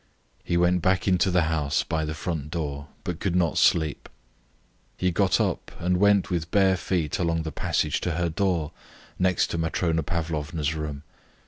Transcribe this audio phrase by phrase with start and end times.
[0.43, 4.09] He went back into the house by the front door, but could not sleep.
[4.97, 8.71] He got up and went with bare feet along the passage to her door,
[9.19, 11.03] next to Matrona Pavlovna's room.